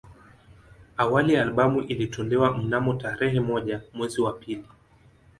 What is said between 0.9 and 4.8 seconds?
Awali albamu ilitolewa mnamo tarehe moja mwezi wa pili